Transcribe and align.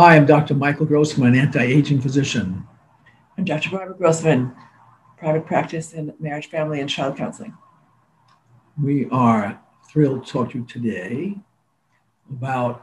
Hi, 0.00 0.14
I'm 0.14 0.26
Dr. 0.26 0.54
Michael 0.54 0.86
Grossman, 0.86 1.34
anti-aging 1.34 2.00
physician. 2.00 2.68
I'm 3.36 3.44
Dr. 3.44 3.70
Barbara 3.70 3.96
Grossman, 3.96 4.54
private 5.16 5.44
practice 5.44 5.92
in 5.92 6.14
marriage, 6.20 6.46
family, 6.46 6.78
and 6.80 6.88
child 6.88 7.16
counseling. 7.16 7.52
We 8.80 9.08
are 9.10 9.60
thrilled 9.90 10.24
to 10.24 10.32
talk 10.32 10.52
to 10.52 10.58
you 10.58 10.64
today 10.66 11.36
about 12.30 12.80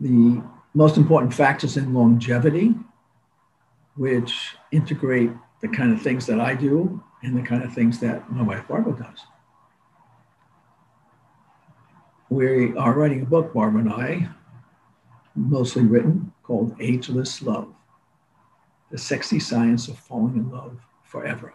the 0.00 0.42
most 0.74 0.96
important 0.96 1.32
factors 1.32 1.76
in 1.76 1.94
longevity, 1.94 2.74
which 3.94 4.56
integrate 4.72 5.30
the 5.60 5.68
kind 5.68 5.92
of 5.92 6.02
things 6.02 6.26
that 6.26 6.40
I 6.40 6.56
do 6.56 7.00
and 7.22 7.36
the 7.36 7.42
kind 7.42 7.62
of 7.62 7.72
things 7.72 8.00
that 8.00 8.28
my 8.32 8.42
wife 8.42 8.66
Barbara 8.66 8.96
does. 8.98 9.20
We 12.30 12.76
are 12.76 12.94
writing 12.94 13.22
a 13.22 13.26
book, 13.26 13.54
Barbara 13.54 13.82
and 13.82 13.92
I, 13.92 14.28
mostly 15.36 15.84
written, 15.84 16.32
called 16.42 16.74
Ageless 16.80 17.42
Love 17.42 17.72
The 18.90 18.98
Sexy 18.98 19.38
Science 19.38 19.88
of 19.88 19.98
Falling 19.98 20.36
in 20.36 20.50
Love 20.50 20.80
Forever. 21.04 21.54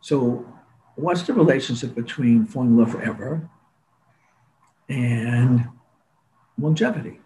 So, 0.00 0.46
what's 0.96 1.22
the 1.22 1.32
relationship 1.32 1.94
between 1.94 2.44
falling 2.44 2.70
in 2.70 2.76
love 2.76 2.92
forever 2.92 3.48
and 4.88 5.66
longevity? 6.58 7.20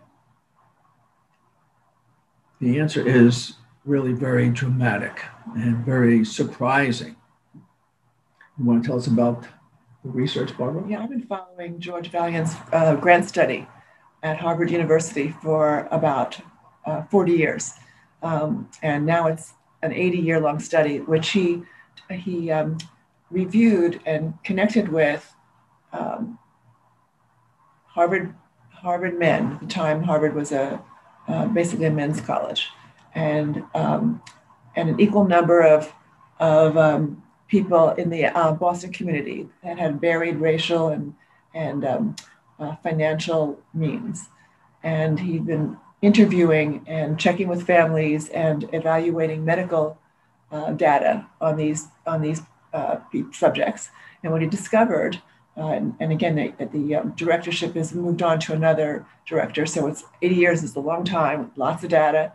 The 2.61 2.79
answer 2.79 3.07
is 3.07 3.55
really 3.85 4.13
very 4.13 4.49
dramatic 4.51 5.25
and 5.57 5.85
very 5.85 6.25
surprising. 6.25 7.17
You 8.59 8.65
want 8.65 8.83
to 8.83 8.89
tell 8.89 8.99
us 8.99 9.07
about 9.07 9.43
the 10.05 10.11
research, 10.11 10.57
Barbara? 10.57 10.85
Yeah, 10.89 11.03
I've 11.03 11.11
been 11.11 11.27
following 11.27 11.81
George 11.81 12.11
Vaillant's 12.11 12.55
uh, 12.73 12.95
grant 12.97 13.29
study 13.29 13.67
at 14.23 14.39
Harvard 14.39 14.71
University 14.71 15.31
for 15.43 15.89
about 15.91 16.41
uh, 16.87 17.03
40 17.05 17.33
years. 17.33 17.75
Um, 18.23 18.69
and 18.83 19.07
now 19.07 19.27
it's 19.27 19.55
an 19.83 19.93
80 19.93 20.19
year 20.19 20.41
long 20.41 20.59
study, 20.59 21.01
which 21.01 21.31
he, 21.31 21.63
he 22.11 22.51
um, 22.51 22.79
reviewed 23.31 24.01
and 24.07 24.35
connected 24.43 24.89
with 24.89 25.33
um, 25.93 26.39
Harvard, 27.87 28.35
Harvard 28.71 29.19
men. 29.19 29.53
At 29.53 29.61
the 29.61 29.67
time, 29.67 30.03
Harvard 30.03 30.35
was 30.35 30.53
a, 30.53 30.83
uh, 31.29 31.47
basically 31.47 31.87
a 31.87 31.91
men's 31.91 32.21
college. 32.21 32.69
And, 33.15 33.65
um, 33.75 34.23
and 34.77 34.89
an 34.89 35.01
equal 35.01 35.25
number 35.25 35.61
of, 35.63 35.93
of 36.39 36.77
um, 36.77 37.23
people 37.49 37.91
in 37.91 38.11
the 38.11 38.27
uh, 38.27 38.53
Boston 38.53 38.93
community 38.93 39.49
that 39.65 39.79
had 39.79 40.01
varied 40.01 40.37
racial 40.37 40.89
and, 40.89 41.15
and 41.55 41.85
um, 41.85 42.17
uh, 42.59 42.77
financial 42.77 43.61
means. 43.75 44.29
And 44.83 45.21
he'd 45.21 45.47
been 45.47 45.77
interviewing 46.01 46.85
and 46.87 47.19
checking 47.19 47.49
with 47.49 47.67
families 47.67 48.29
and 48.29 48.69
evaluating 48.73 49.45
medical 49.45 49.99
uh, 50.51 50.73
data 50.73 51.27
on 51.41 51.57
these 51.57 51.89
on 52.07 52.23
these 52.23 52.43
uh, 52.73 52.99
subjects. 53.33 53.91
And 54.23 54.33
what 54.33 54.43
he 54.43 54.49
discovered, 54.49 55.21
uh, 55.57 55.69
and, 55.69 55.95
and, 56.01 56.13
again, 56.13 56.35
the, 56.37 56.67
the 56.67 56.95
um, 56.97 57.11
directorship 57.17 57.75
has 57.75 57.95
moved 57.95 58.23
on 58.23 58.39
to 58.41 58.53
another 58.53 59.07
director, 59.27 59.67
so 59.67 59.87
it's 59.87 60.05
80 60.23 60.35
years 60.35 60.63
is 60.63 60.77
a 60.77 60.81
long 60.81 61.05
time, 61.05 61.51
lots 61.57 61.83
of 61.83 61.91
data, 61.91 62.33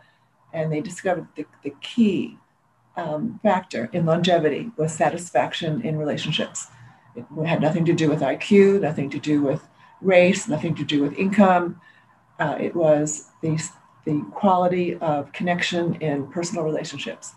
and 0.51 0.71
they 0.71 0.81
discovered 0.81 1.27
the, 1.35 1.45
the 1.63 1.73
key 1.81 2.37
um, 2.95 3.39
factor 3.41 3.89
in 3.91 4.05
longevity 4.05 4.71
was 4.77 4.93
satisfaction 4.93 5.81
in 5.81 5.97
relationships. 5.97 6.67
It 7.15 7.25
had 7.45 7.61
nothing 7.61 7.85
to 7.85 7.93
do 7.93 8.09
with 8.09 8.21
IQ, 8.21 8.81
nothing 8.81 9.09
to 9.11 9.19
do 9.19 9.41
with 9.41 9.67
race, 10.03 10.47
nothing 10.47 10.75
to 10.75 10.83
do 10.83 11.01
with 11.01 11.13
income. 11.13 11.79
Uh, 12.39 12.57
it 12.59 12.75
was 12.75 13.29
the, 13.41 13.61
the 14.05 14.23
quality 14.31 14.95
of 14.97 15.31
connection 15.31 15.95
in 15.95 16.27
personal 16.27 16.63
relationships. 16.63 17.33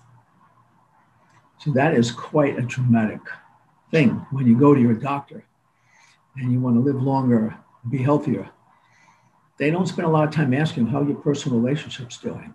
So 1.58 1.70
that 1.72 1.94
is 1.94 2.10
quite 2.10 2.58
a 2.58 2.62
dramatic 2.62 3.20
thing 3.90 4.26
when 4.30 4.46
you 4.46 4.58
go 4.58 4.74
to 4.74 4.80
your 4.80 4.94
doctor 4.94 5.44
and 6.36 6.52
you 6.52 6.60
want 6.60 6.76
to 6.76 6.80
live 6.80 7.02
longer, 7.02 7.56
be 7.88 7.98
healthier. 7.98 8.50
They 9.58 9.70
don't 9.70 9.86
spend 9.86 10.06
a 10.06 10.10
lot 10.10 10.28
of 10.28 10.34
time 10.34 10.52
asking 10.52 10.88
how 10.88 11.02
your 11.02 11.16
personal 11.16 11.58
relationship's 11.58 12.18
doing. 12.18 12.54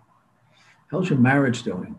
How's 0.88 1.10
your 1.10 1.18
marriage 1.18 1.62
doing? 1.62 1.98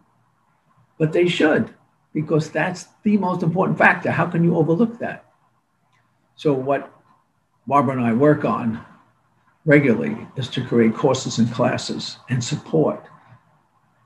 But 0.98 1.12
they 1.12 1.28
should, 1.28 1.74
because 2.14 2.52
that's 2.52 2.86
the 3.04 3.18
most 3.18 3.44
important 3.44 3.78
factor. 3.78 4.12
How 4.12 4.28
can 4.28 4.44
you 4.44 4.56
overlook 4.56 5.00
that? 5.00 5.26
So 6.36 6.54
what 6.54 6.93
Barbara 7.68 7.96
and 7.98 8.06
I 8.06 8.14
work 8.14 8.46
on 8.46 8.84
regularly 9.66 10.28
is 10.36 10.50
to 10.50 10.66
create 10.66 10.94
courses 10.94 11.40
and 11.40 11.52
classes 11.52 12.18
and 12.30 12.44
support 12.44 13.06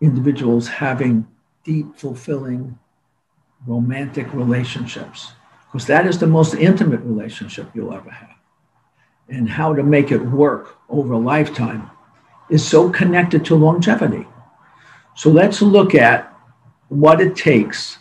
individuals 0.02 0.68
having 0.68 1.28
deep, 1.64 1.98
fulfilling, 1.98 2.78
romantic 3.66 4.32
relationships, 4.34 5.32
because 5.66 5.88
that 5.88 6.06
is 6.06 6.20
the 6.20 6.28
most 6.28 6.54
intimate 6.54 7.02
relationship 7.02 7.70
you'll 7.74 7.94
ever 7.94 8.12
have. 8.12 8.36
And 9.30 9.50
how 9.50 9.74
to 9.74 9.84
make 9.84 10.12
it 10.12 10.20
work 10.20 10.78
over 10.88 11.14
a 11.14 11.18
lifetime 11.18 11.90
is 12.50 12.66
so 12.66 12.90
connected 12.90 13.44
to 13.46 13.56
longevity. 13.56 14.26
So 15.16 15.30
let's 15.30 15.62
look 15.62 15.96
at 15.96 16.34
what 16.90 17.20
it 17.20 17.36
takes 17.36 17.98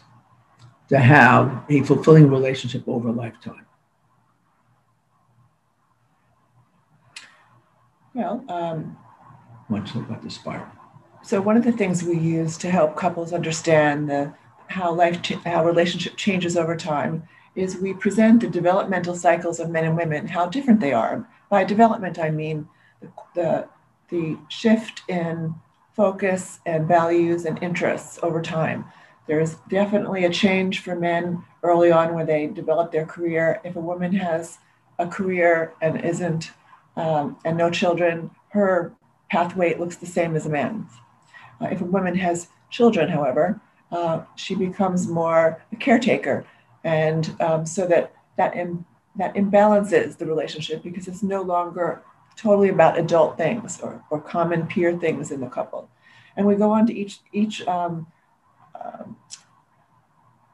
to 0.89 0.99
have 0.99 1.65
a 1.69 1.83
fulfilling 1.83 2.31
relationship 2.31 2.87
over 2.87 3.09
a 3.09 3.13
lifetime. 3.13 3.66
Well, 8.17 8.43
um, 8.49 8.97
much 9.69 9.95
about 9.95 10.23
the 10.23 10.31
spiral. 10.31 10.67
So 11.23 11.43
one 11.43 11.59
of 11.59 11.65
the 11.65 11.73
things 11.73 12.03
we 12.03 12.17
use 12.17 12.57
to 12.59 12.71
help 12.71 12.97
couples 12.97 13.35
understand 13.35 14.09
the 14.09 14.33
how 14.69 14.91
life 14.95 15.21
ch- 15.21 15.35
how 15.45 15.67
relationship 15.67 16.17
changes 16.17 16.57
over 16.57 16.77
time 16.77 17.29
is 17.55 17.77
we 17.77 17.93
present 17.93 18.41
the 18.41 18.49
developmental 18.49 19.15
cycles 19.15 19.61
of 19.61 19.69
men 19.69 19.85
and 19.85 19.99
women, 19.99 20.29
how 20.29 20.47
different 20.47 20.81
they 20.81 20.95
are. 20.95 21.29
By 21.51 21.65
development, 21.65 22.19
I 22.19 22.31
mean 22.31 22.67
the, 23.03 23.09
the, 23.35 23.69
the 24.09 24.39
shift 24.49 25.03
in 25.09 25.55
focus 25.93 26.61
and 26.65 26.89
values 26.89 27.45
and 27.45 27.63
interests 27.63 28.19
over 28.23 28.41
time. 28.41 28.87
There's 29.27 29.57
definitely 29.69 30.25
a 30.25 30.31
change 30.31 30.81
for 30.81 30.97
men 30.97 31.45
early 31.63 31.93
on 31.93 32.15
when 32.15 32.27
they 32.27 32.47
develop 32.47 32.93
their 32.93 33.05
career. 33.05 33.61
If 33.63 33.77
a 33.77 33.81
woman 33.81 34.15
has 34.15 34.57
a 34.99 35.07
career 35.07 35.75
and 35.83 36.03
isn't 36.03 36.53
um, 36.97 37.37
and 37.45 37.57
no 37.57 37.71
children, 37.71 38.31
her 38.51 38.93
pathway 39.31 39.77
looks 39.77 39.97
the 39.97 40.07
same 40.07 40.37
as 40.37 40.47
a 40.47 40.51
man's. 40.51 40.91
Uh, 41.61 41.67
if 41.67 41.81
a 41.81 41.85
woman 41.85 42.15
has 42.15 42.49
children, 42.71 43.09
however, 43.09 43.61
uh, 43.93 44.23
she 44.35 44.55
becomes 44.55 45.07
more 45.07 45.63
a 45.73 45.77
caretaker, 45.77 46.45
and 46.85 47.35
um, 47.41 47.65
so 47.65 47.87
that 47.87 48.13
that 48.37 48.57
Im- 48.57 48.85
that 49.17 49.35
imbalances 49.35 50.19
the 50.19 50.27
relationship 50.27 50.83
because 50.83 51.09
it's 51.09 51.23
no 51.23 51.43
longer 51.43 52.03
totally 52.37 52.69
about 52.69 52.99
adult 52.99 53.39
things 53.39 53.81
or, 53.81 54.03
or 54.11 54.21
common 54.21 54.67
peer 54.67 54.97
things 54.97 55.31
in 55.31 55.41
the 55.41 55.49
couple. 55.49 55.89
And 56.37 56.47
we 56.47 56.55
go 56.55 56.71
on 56.71 56.87
to 56.87 56.95
each 56.95 57.21
each 57.33 57.67
um, 57.67 58.07
um 58.75 59.17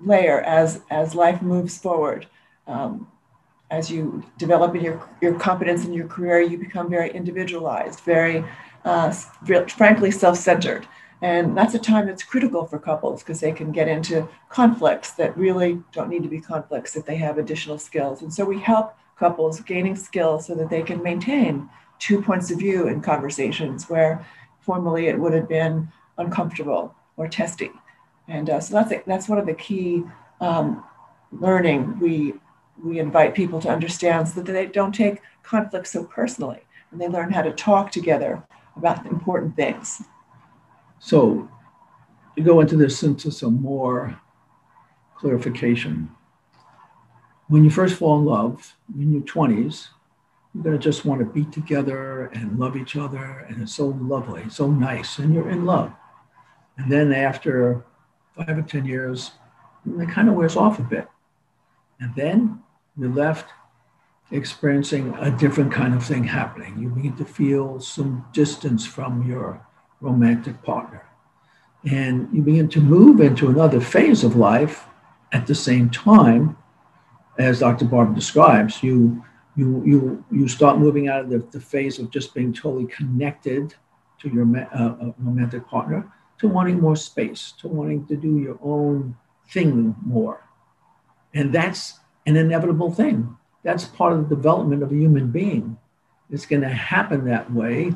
layer 0.01 0.41
as 0.41 0.81
as 0.91 1.15
life 1.15 1.43
moves 1.43 1.79
forward. 1.79 2.27
Um, 2.67 3.09
as 3.73 3.91
you 3.91 4.23
develop 4.37 4.77
in 4.77 4.83
your, 4.83 5.03
your 5.23 5.35
competence 5.39 5.87
in 5.87 5.95
your 5.95 6.07
career, 6.07 6.43
you 6.43 6.59
become 6.59 6.91
very 6.91 7.11
individualized, 7.11 8.01
very, 8.01 8.45
uh, 8.85 9.11
frankly, 9.11 10.11
self 10.11 10.37
centered. 10.37 10.87
And 11.23 11.57
that's 11.57 11.73
a 11.73 11.79
time 11.79 12.07
that's 12.07 12.23
critical 12.23 12.67
for 12.67 12.79
couples 12.79 13.23
because 13.23 13.41
they 13.41 13.53
can 13.53 13.73
get 13.73 13.89
into 13.89 14.29
conflicts 14.51 15.13
that 15.13 15.37
really 15.37 15.81
don't 15.93 16.11
need 16.11 16.23
to 16.23 16.29
be 16.29 16.41
conflicts 16.41 16.97
if 16.97 17.07
they 17.07 17.17
have 17.17 17.39
additional 17.39 17.79
skills. 17.79 18.21
And 18.23 18.33
so 18.35 18.45
we 18.45 18.59
help 18.59 18.95
couples 19.17 19.61
gaining 19.61 19.97
skills 19.97 20.47
so 20.47 20.55
that 20.57 20.69
they 20.69 20.83
can 20.83 21.03
maintain 21.03 21.71
two 21.99 22.21
points 22.21 22.51
of 22.51 22.59
view 22.59 22.89
in 22.89 23.01
conversations 23.01 23.89
where 23.89 24.27
formerly 24.61 25.07
it 25.07 25.19
would 25.19 25.33
have 25.33 25.49
been 25.49 25.89
uncomfortable 26.19 26.95
or 27.17 27.27
testy. 27.29 27.71
And 28.29 28.51
uh, 28.51 28.61
so 28.61 28.75
that's, 28.75 28.93
a, 28.93 29.03
that's 29.07 29.29
one 29.29 29.39
of 29.39 29.47
the 29.47 29.55
key 29.55 30.03
um, 30.41 30.85
learning 31.31 31.99
we 32.01 32.35
we 32.83 32.99
invite 32.99 33.35
people 33.35 33.61
to 33.61 33.69
understand 33.69 34.29
so 34.29 34.41
that 34.41 34.53
they 34.53 34.67
don't 34.67 34.95
take 34.95 35.21
conflict 35.43 35.87
so 35.87 36.05
personally 36.05 36.61
and 36.91 37.01
they 37.01 37.09
learn 37.09 37.33
how 37.33 37.43
to 37.43 37.53
talk 37.53 37.91
together 37.91 38.43
about 38.77 39.07
important 39.07 39.57
things. 39.57 40.03
So, 40.99 41.49
to 42.37 42.43
go 42.43 42.61
into 42.61 42.77
this 42.77 43.03
into 43.03 43.31
some 43.31 43.61
more 43.61 44.21
clarification, 45.17 46.11
when 47.49 47.65
you 47.65 47.71
first 47.71 47.97
fall 47.97 48.19
in 48.19 48.25
love 48.25 48.77
in 48.99 49.13
your 49.13 49.23
20s, 49.23 49.89
you're 50.55 50.65
going 50.65 50.79
to 50.79 50.83
just 50.83 51.05
want 51.05 51.21
to 51.21 51.27
be 51.27 51.45
together 51.47 52.27
and 52.27 52.59
love 52.59 52.77
each 52.77 52.97
other, 52.97 53.47
and 53.49 53.63
it's 53.63 53.75
so 53.75 53.89
lovely, 53.89 54.49
so 54.49 54.71
nice, 54.71 55.19
and 55.19 55.35
you're 55.35 55.51
in 55.51 55.65
love. 55.65 55.93
And 56.77 56.91
then 56.91 57.13
after 57.13 57.85
five 58.37 58.57
or 58.59 58.63
10 58.63 58.85
years, 58.85 59.33
it 59.99 60.09
kind 60.09 60.29
of 60.29 60.35
wears 60.35 60.57
off 60.57 60.79
a 60.79 60.83
bit. 60.83 61.09
And 62.03 62.13
then 62.17 62.61
you're 62.99 63.15
left 63.15 63.53
experiencing 64.33 65.15
a 65.21 65.31
different 65.31 65.73
kind 65.73 65.95
of 65.95 66.05
thing 66.05 66.25
happening. 66.25 66.77
You 66.79 66.89
begin 66.89 67.17
to 67.19 67.25
feel 67.25 67.79
some 67.79 68.27
distance 68.33 68.85
from 68.85 69.29
your 69.29 69.65
romantic 70.01 70.61
partner. 70.65 71.07
And 71.89 72.29
you 72.33 72.43
begin 72.43 72.69
to 72.71 72.81
move 72.81 73.21
into 73.21 73.49
another 73.49 73.81
phase 73.81 74.25
of 74.25 74.35
life 74.35 74.85
at 75.31 75.47
the 75.47 75.55
same 75.55 75.91
time, 75.91 76.57
as 77.39 77.61
Dr. 77.61 77.85
Barb 77.85 78.17
describes. 78.17 78.83
You, 78.83 79.25
you, 79.55 79.83
you, 79.87 80.25
you 80.31 80.49
start 80.49 80.79
moving 80.79 81.09
out 81.09 81.21
of 81.21 81.31
the, 81.31 81.39
the 81.53 81.61
phase 81.61 82.01
of 82.01 82.11
just 82.11 82.35
being 82.35 82.53
totally 82.53 82.87
connected 82.87 83.75
to 84.21 84.29
your 84.29 84.47
uh, 84.57 84.77
uh, 84.77 85.13
romantic 85.19 85.69
partner 85.69 86.13
to 86.39 86.49
wanting 86.49 86.81
more 86.81 86.97
space, 86.97 87.53
to 87.59 87.69
wanting 87.69 88.07
to 88.07 88.17
do 88.17 88.39
your 88.39 88.59
own 88.61 89.17
thing 89.51 89.95
more. 90.05 90.43
And 91.35 91.53
that's 91.53 92.01
an 92.27 92.37
inevitable 92.37 92.93
thing. 92.93 93.37
That's 93.63 93.85
part 93.85 94.13
of 94.13 94.29
the 94.29 94.35
development 94.35 94.83
of 94.83 94.93
a 94.93 94.95
human 94.95 95.31
being. 95.31 95.79
It's 96.31 96.47
going 96.47 96.63
to 96.63 96.69
happen 96.69 97.25
that 97.27 97.53
way. 97.53 97.95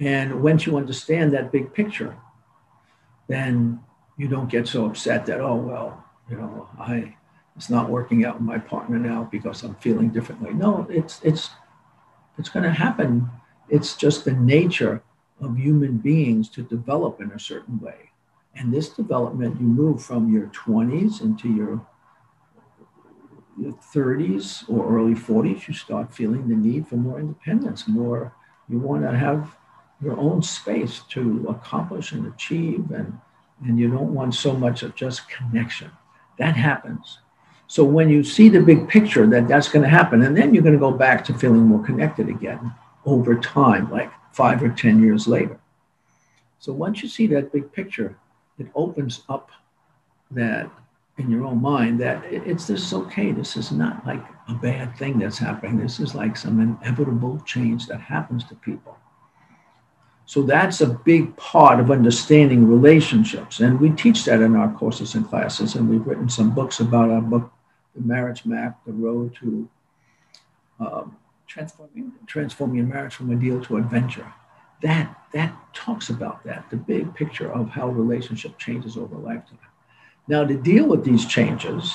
And 0.00 0.42
once 0.42 0.66
you 0.66 0.76
understand 0.76 1.32
that 1.32 1.52
big 1.52 1.72
picture, 1.72 2.16
then 3.28 3.80
you 4.16 4.28
don't 4.28 4.50
get 4.50 4.68
so 4.68 4.86
upset 4.86 5.26
that, 5.26 5.40
oh, 5.40 5.56
well, 5.56 6.04
you 6.30 6.36
know, 6.36 6.68
I, 6.78 7.16
it's 7.56 7.70
not 7.70 7.88
working 7.88 8.24
out 8.24 8.34
with 8.34 8.42
my 8.42 8.58
partner 8.58 8.98
now 8.98 9.28
because 9.30 9.62
I'm 9.62 9.74
feeling 9.76 10.10
differently. 10.10 10.52
No, 10.52 10.86
it's, 10.90 11.20
it's, 11.22 11.50
it's 12.38 12.48
going 12.48 12.64
to 12.64 12.70
happen. 12.70 13.30
It's 13.68 13.96
just 13.96 14.24
the 14.24 14.32
nature 14.32 15.02
of 15.40 15.56
human 15.56 15.98
beings 15.98 16.48
to 16.50 16.62
develop 16.62 17.20
in 17.20 17.30
a 17.30 17.38
certain 17.38 17.80
way. 17.80 18.10
And 18.54 18.72
this 18.72 18.88
development, 18.88 19.60
you 19.60 19.66
move 19.66 20.02
from 20.02 20.32
your 20.32 20.46
20s 20.46 21.20
into 21.20 21.48
your, 21.48 21.68
your 21.70 21.86
30s 23.58 24.68
or 24.68 24.96
early 24.96 25.14
40s, 25.14 25.68
you 25.68 25.74
start 25.74 26.14
feeling 26.14 26.48
the 26.48 26.54
need 26.54 26.86
for 26.86 26.96
more 26.96 27.18
independence, 27.18 27.88
more, 27.88 28.32
you 28.68 28.78
want 28.78 29.02
to 29.02 29.16
have 29.16 29.56
your 30.02 30.18
own 30.18 30.42
space 30.42 31.00
to 31.10 31.46
accomplish 31.48 32.12
and 32.12 32.26
achieve, 32.26 32.90
and, 32.90 33.18
and 33.64 33.78
you 33.78 33.90
don't 33.90 34.12
want 34.12 34.34
so 34.34 34.52
much 34.52 34.82
of 34.82 34.94
just 34.94 35.28
connection. 35.28 35.90
That 36.38 36.56
happens. 36.56 37.18
So 37.66 37.82
when 37.82 38.08
you 38.08 38.22
see 38.22 38.48
the 38.48 38.60
big 38.60 38.88
picture 38.88 39.26
that 39.26 39.48
that's 39.48 39.68
going 39.68 39.82
to 39.82 39.88
happen, 39.88 40.22
and 40.22 40.36
then 40.36 40.54
you're 40.54 40.62
going 40.62 40.74
to 40.74 40.78
go 40.78 40.92
back 40.92 41.24
to 41.24 41.34
feeling 41.34 41.62
more 41.62 41.82
connected 41.84 42.28
again 42.28 42.72
over 43.04 43.34
time, 43.34 43.90
like 43.90 44.10
five 44.32 44.62
or 44.62 44.68
10 44.68 45.02
years 45.02 45.26
later. 45.26 45.58
So 46.58 46.72
once 46.72 47.02
you 47.02 47.08
see 47.08 47.26
that 47.28 47.52
big 47.52 47.72
picture, 47.72 48.16
it 48.58 48.66
opens 48.74 49.22
up 49.28 49.50
that 50.30 50.70
in 51.18 51.30
your 51.30 51.44
own 51.44 51.62
mind 51.62 52.00
that 52.00 52.24
it's 52.24 52.66
this 52.66 52.82
is 52.82 52.92
okay. 52.92 53.32
This 53.32 53.56
is 53.56 53.72
not 53.72 54.06
like 54.06 54.22
a 54.48 54.54
bad 54.54 54.96
thing 54.96 55.18
that's 55.18 55.38
happening. 55.38 55.78
This 55.78 55.98
is 55.98 56.14
like 56.14 56.36
some 56.36 56.60
inevitable 56.60 57.40
change 57.46 57.86
that 57.86 58.00
happens 58.00 58.44
to 58.44 58.54
people. 58.56 58.98
So 60.26 60.42
that's 60.42 60.80
a 60.80 60.88
big 60.88 61.36
part 61.36 61.78
of 61.78 61.90
understanding 61.90 62.66
relationships. 62.66 63.60
And 63.60 63.80
we 63.80 63.90
teach 63.90 64.24
that 64.24 64.42
in 64.42 64.56
our 64.56 64.72
courses 64.72 65.14
and 65.14 65.26
classes. 65.26 65.76
And 65.76 65.88
we've 65.88 66.06
written 66.06 66.28
some 66.28 66.52
books 66.54 66.80
about 66.80 67.10
our 67.10 67.20
book, 67.20 67.50
The 67.94 68.02
Marriage 68.02 68.44
Map, 68.44 68.78
The 68.84 68.92
Road 68.92 69.36
to 69.36 69.68
um, 70.80 71.16
Transforming. 71.46 72.12
Transforming 72.26 72.76
Your 72.76 72.86
Marriage 72.86 73.14
from 73.14 73.30
Ideal 73.30 73.60
to 73.62 73.76
Adventure 73.76 74.32
that 74.82 75.16
that 75.32 75.54
talks 75.74 76.10
about 76.10 76.44
that 76.44 76.68
the 76.70 76.76
big 76.76 77.14
picture 77.14 77.50
of 77.50 77.68
how 77.68 77.88
relationship 77.88 78.58
changes 78.58 78.96
over 78.96 79.16
a 79.16 79.18
lifetime 79.18 79.58
now 80.28 80.44
to 80.44 80.56
deal 80.56 80.86
with 80.86 81.04
these 81.04 81.26
changes 81.26 81.94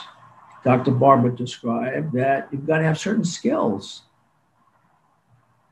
dr 0.63 0.91
barbara 0.91 1.35
described 1.35 2.13
that 2.13 2.47
you've 2.51 2.67
got 2.67 2.77
to 2.77 2.83
have 2.83 2.99
certain 2.99 3.25
skills 3.25 4.03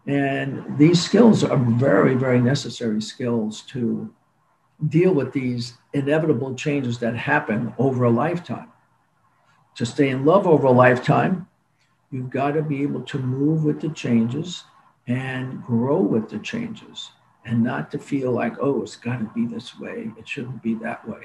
and 0.08 0.78
these 0.78 1.02
skills 1.02 1.44
are 1.44 1.58
very 1.58 2.16
very 2.16 2.42
necessary 2.42 3.02
skills 3.02 3.62
to 3.62 4.14
deal 4.88 5.14
with 5.14 5.34
these 5.34 5.78
inevitable 5.94 6.56
changes 6.56 7.00
that 7.00 7.16
happen 7.16 7.74
over 7.78 8.06
a 8.06 8.10
lifetime 8.10 8.72
to 9.76 9.86
stay 9.86 10.10
in 10.10 10.26
love 10.26 10.48
over 10.48 10.68
a 10.68 10.72
lifetime 10.72 11.48
you've 12.12 12.30
got 12.30 12.52
to 12.52 12.62
be 12.62 12.82
able 12.82 13.02
to 13.02 13.20
move 13.20 13.64
with 13.64 13.82
the 13.82 13.90
changes 13.90 14.64
and 15.08 15.64
grow 15.64 16.00
with 16.00 16.30
the 16.30 16.40
changes 16.40 17.12
and 17.46 17.64
not 17.64 17.90
to 17.92 17.98
feel 17.98 18.32
like, 18.32 18.54
oh, 18.60 18.84
it's 18.84 18.96
got 18.96 19.18
to 19.18 19.32
be 19.34 19.46
this 19.46 19.80
way. 19.80 20.12
It 20.18 20.28
shouldn't 20.28 20.62
be 20.62 20.76
that 20.76 21.08
way. 21.08 21.24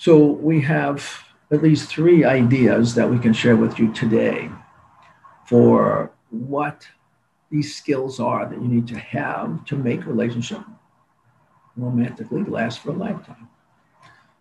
So 0.00 0.16
we 0.24 0.62
have 0.62 1.24
at 1.50 1.62
least 1.62 1.90
three 1.90 2.24
ideas 2.24 2.94
that 2.94 3.10
we 3.10 3.18
can 3.18 3.34
share 3.34 3.54
with 3.54 3.78
you 3.78 3.92
today 3.92 4.50
for 5.44 6.10
what 6.30 6.88
these 7.50 7.76
skills 7.76 8.18
are 8.18 8.48
that 8.48 8.62
you 8.62 8.66
need 8.66 8.88
to 8.88 8.98
have 8.98 9.62
to 9.66 9.76
make 9.76 10.00
a 10.00 10.08
relationship 10.08 10.62
romantically 11.76 12.44
last 12.44 12.78
for 12.78 12.92
a 12.92 12.94
lifetime. 12.94 13.46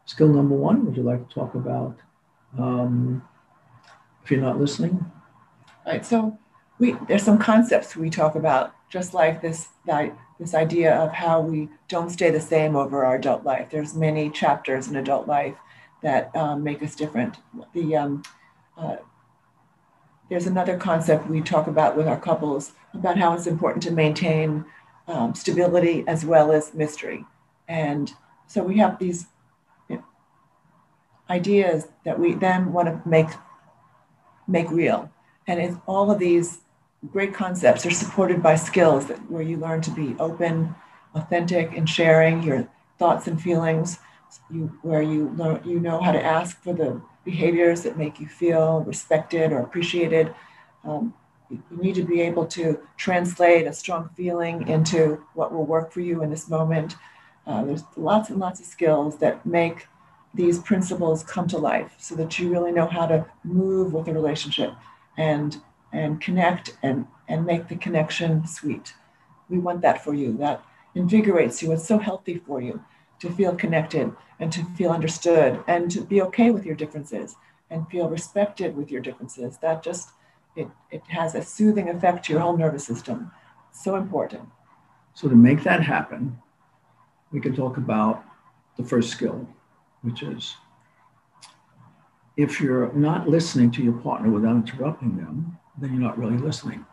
Skill 0.05 0.29
number 0.29 0.55
one, 0.55 0.85
would 0.85 0.95
you 0.95 1.03
like 1.03 1.27
to 1.27 1.35
talk 1.35 1.53
about 1.55 1.99
um, 2.57 3.21
if 4.23 4.31
you're 4.31 4.39
not 4.39 4.61
listening? 4.61 5.11
All 5.85 5.91
right. 5.91 6.05
So 6.05 6.39
we 6.79 6.95
there's 7.09 7.23
some 7.23 7.37
concepts 7.37 7.97
we 7.97 8.09
talk 8.09 8.35
about, 8.35 8.73
just 8.89 9.13
like 9.13 9.41
this 9.41 9.67
that, 9.85 10.17
this 10.39 10.53
idea 10.53 10.95
of 10.95 11.11
how 11.11 11.41
we 11.41 11.69
don't 11.87 12.09
stay 12.09 12.29
the 12.29 12.39
same 12.39 12.75
over 12.75 13.05
our 13.05 13.15
adult 13.15 13.43
life. 13.43 13.69
There's 13.69 13.93
many 13.93 14.29
chapters 14.29 14.87
in 14.87 14.95
adult 14.95 15.27
life 15.27 15.55
that 16.01 16.33
um, 16.35 16.63
make 16.63 16.81
us 16.81 16.95
different. 16.95 17.37
The 17.73 17.95
um, 17.95 18.23
uh, 18.77 18.97
there's 20.29 20.47
another 20.47 20.77
concept 20.77 21.27
we 21.27 21.41
talk 21.41 21.67
about 21.67 21.97
with 21.97 22.07
our 22.07 22.19
couples 22.19 22.73
about 22.93 23.17
how 23.17 23.33
it's 23.33 23.47
important 23.47 23.83
to 23.83 23.91
maintain 23.91 24.63
um, 25.07 25.33
stability 25.33 26.03
as 26.07 26.23
well 26.23 26.51
as 26.51 26.73
mystery. 26.73 27.25
And 27.67 28.11
so 28.47 28.63
we 28.63 28.77
have 28.77 28.99
these 28.99 29.27
ideas 31.29 31.87
that 32.05 32.19
we 32.19 32.33
then 32.33 32.73
want 32.73 32.87
to 32.87 33.07
make 33.07 33.29
make 34.47 34.69
real. 34.71 35.11
And 35.47 35.59
it's 35.59 35.77
all 35.85 36.09
of 36.09 36.19
these 36.19 36.59
great 37.07 37.33
concepts 37.33 37.85
are 37.85 37.91
supported 37.91 38.43
by 38.43 38.55
skills 38.55 39.07
that, 39.07 39.17
where 39.31 39.41
you 39.41 39.57
learn 39.57 39.81
to 39.81 39.91
be 39.91 40.15
open, 40.19 40.75
authentic, 41.15 41.75
and 41.75 41.89
sharing 41.89 42.43
your 42.43 42.67
thoughts 42.97 43.27
and 43.27 43.41
feelings. 43.41 43.99
You, 44.51 44.77
where 44.83 45.01
you 45.01 45.29
learn, 45.29 45.61
you 45.65 45.79
know 45.79 45.99
how 45.99 46.11
to 46.11 46.23
ask 46.23 46.61
for 46.61 46.73
the 46.73 47.01
behaviors 47.25 47.81
that 47.81 47.97
make 47.97 48.19
you 48.19 48.27
feel 48.27 48.81
respected 48.81 49.51
or 49.51 49.59
appreciated. 49.59 50.35
Um, 50.83 51.13
you 51.49 51.63
need 51.71 51.95
to 51.95 52.03
be 52.03 52.21
able 52.21 52.45
to 52.47 52.79
translate 52.97 53.65
a 53.65 53.73
strong 53.73 54.09
feeling 54.15 54.67
into 54.67 55.25
what 55.33 55.51
will 55.51 55.65
work 55.65 55.91
for 55.91 56.01
you 56.01 56.21
in 56.21 56.29
this 56.29 56.47
moment. 56.47 56.95
Uh, 57.47 57.63
there's 57.63 57.83
lots 57.97 58.29
and 58.29 58.39
lots 58.39 58.59
of 58.59 58.67
skills 58.67 59.17
that 59.17 59.43
make 59.47 59.87
these 60.35 60.59
principles 60.59 61.23
come 61.23 61.47
to 61.47 61.57
life 61.57 61.95
so 61.97 62.13
that 62.13 62.37
you 62.37 62.51
really 62.51 62.71
know 62.71 62.85
how 62.85 63.07
to 63.07 63.25
move 63.43 63.93
with 63.93 64.07
a 64.07 64.13
relationship 64.13 64.73
and 65.17 65.59
and 65.91 66.21
connect 66.21 66.77
and, 66.83 67.07
and 67.27 67.45
make 67.45 67.67
the 67.67 67.75
connection 67.75 68.45
sweet. 68.47 68.93
We 69.49 69.59
want 69.59 69.81
that 69.81 70.03
for 70.03 70.13
you. 70.13 70.37
That 70.37 70.63
invigorates 70.95 71.61
you. 71.61 71.71
It's 71.71 71.87
so 71.87 71.97
healthy 71.97 72.41
for 72.45 72.61
you 72.61 72.83
to 73.19 73.29
feel 73.31 73.55
connected 73.55 74.13
and 74.39 74.51
to 74.51 74.63
feel 74.75 74.91
understood 74.91 75.63
and 75.67 75.91
to 75.91 76.01
be 76.01 76.21
okay 76.21 76.51
with 76.51 76.65
your 76.65 76.75
differences 76.75 77.35
and 77.69 77.87
feel 77.89 78.09
respected 78.09 78.75
with 78.75 78.89
your 78.91 79.01
differences. 79.01 79.57
That 79.57 79.83
just 79.83 80.11
it, 80.55 80.67
it 80.91 81.03
has 81.07 81.35
a 81.35 81.43
soothing 81.43 81.89
effect 81.89 82.25
to 82.25 82.33
your 82.33 82.41
whole 82.41 82.57
nervous 82.57 82.85
system. 82.85 83.31
So 83.71 83.95
important. 83.95 84.49
So 85.13 85.27
to 85.27 85.35
make 85.35 85.63
that 85.63 85.81
happen, 85.83 86.39
we 87.31 87.39
can 87.39 87.55
talk 87.55 87.77
about 87.77 88.23
the 88.77 88.83
first 88.83 89.09
skill, 89.09 89.47
which 90.01 90.23
is 90.23 90.55
if 92.37 92.61
you're 92.61 92.91
not 92.93 93.27
listening 93.27 93.69
to 93.71 93.83
your 93.83 93.93
partner 93.93 94.29
without 94.29 94.55
interrupting 94.55 95.17
them, 95.17 95.57
then 95.81 95.91
you're 95.91 96.01
not 96.01 96.17
really 96.17 96.37
listening. 96.37 96.85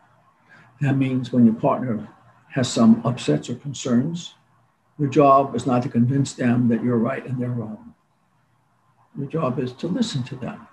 That 0.81 0.97
means 0.97 1.33
when 1.33 1.47
your 1.47 1.55
partner 1.55 2.09
has 2.51 2.69
some 2.69 3.03
upsets 3.05 3.49
or 3.49 3.55
concerns, 3.57 4.35
your 4.99 5.09
job 5.09 5.55
is 5.55 5.67
not 5.67 5.83
to 5.83 5.89
convince 5.89 6.33
them 6.33 6.69
that 6.69 6.83
you're 6.83 6.99
right 6.99 7.25
and 7.27 7.41
they're 7.41 7.51
wrong. 7.51 7.95
Your 9.19 9.29
job 9.29 9.59
is 9.59 9.73
to 9.75 9.87
listen 9.87 10.23
to 10.25 10.37
them 10.37 10.67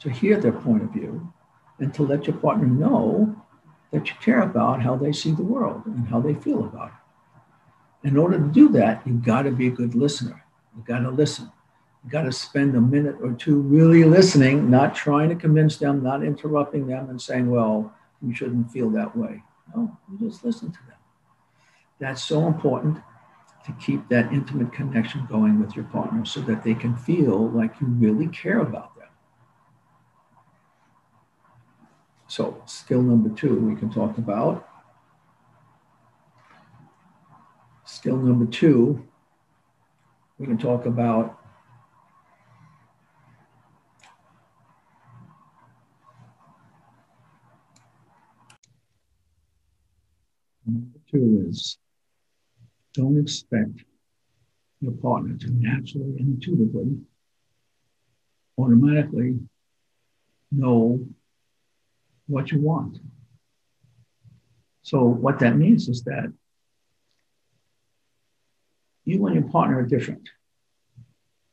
to 0.00 0.10
hear 0.10 0.38
their 0.38 0.52
point 0.52 0.82
of 0.82 0.90
view 0.90 1.32
and 1.78 1.92
to 1.94 2.02
let 2.02 2.26
your 2.26 2.36
partner 2.36 2.66
know 2.66 3.34
that 3.90 4.08
you 4.08 4.14
care 4.20 4.42
about 4.42 4.82
how 4.82 4.96
they 4.96 5.12
see 5.12 5.32
the 5.32 5.42
world 5.42 5.82
and 5.86 6.06
how 6.08 6.20
they 6.20 6.34
feel 6.34 6.64
about 6.64 6.88
it. 6.88 8.08
In 8.08 8.16
order 8.16 8.38
to 8.38 8.44
do 8.44 8.68
that, 8.70 9.02
you've 9.06 9.24
got 9.24 9.42
to 9.42 9.50
be 9.50 9.68
a 9.68 9.70
good 9.70 9.94
listener. 9.94 10.44
You've 10.76 10.84
got 10.84 11.00
to 11.00 11.10
listen. 11.10 11.50
Got 12.08 12.22
to 12.22 12.32
spend 12.32 12.76
a 12.76 12.80
minute 12.80 13.16
or 13.22 13.32
two 13.32 13.60
really 13.60 14.04
listening, 14.04 14.70
not 14.70 14.94
trying 14.94 15.30
to 15.30 15.34
convince 15.34 15.78
them, 15.78 16.02
not 16.02 16.22
interrupting 16.22 16.86
them 16.86 17.08
and 17.08 17.20
saying, 17.20 17.50
well, 17.50 17.94
you 18.20 18.34
shouldn't 18.34 18.70
feel 18.70 18.90
that 18.90 19.16
way. 19.16 19.42
No, 19.74 19.96
you 20.10 20.28
just 20.28 20.44
listen 20.44 20.70
to 20.70 20.78
them. 20.86 20.96
That's 21.98 22.22
so 22.22 22.46
important 22.46 22.98
to 23.64 23.72
keep 23.72 24.08
that 24.10 24.32
intimate 24.32 24.72
connection 24.72 25.26
going 25.26 25.58
with 25.58 25.74
your 25.74 25.86
partner 25.86 26.24
so 26.26 26.40
that 26.40 26.62
they 26.62 26.74
can 26.74 26.94
feel 26.94 27.48
like 27.50 27.80
you 27.80 27.86
really 27.86 28.26
care 28.28 28.58
about 28.58 28.94
them. 28.96 29.08
So, 32.26 32.62
skill 32.66 33.00
number 33.00 33.30
two 33.30 33.58
we 33.60 33.74
can 33.76 33.90
talk 33.90 34.18
about. 34.18 34.68
Skill 37.86 38.16
number 38.16 38.44
two, 38.44 39.06
we 40.38 40.46
can 40.46 40.58
talk 40.58 40.84
about 40.84 41.38
Is 51.14 51.78
don't 52.92 53.16
expect 53.16 53.84
your 54.80 54.92
partner 54.92 55.36
to 55.36 55.50
naturally 55.50 56.16
and 56.18 56.34
intuitively, 56.34 56.98
automatically 58.58 59.38
know 60.50 61.06
what 62.26 62.50
you 62.50 62.60
want. 62.60 62.98
So, 64.82 65.04
what 65.04 65.38
that 65.38 65.56
means 65.56 65.88
is 65.88 66.02
that 66.02 66.32
you 69.04 69.24
and 69.26 69.36
your 69.36 69.48
partner 69.50 69.78
are 69.78 69.86
different. 69.86 70.28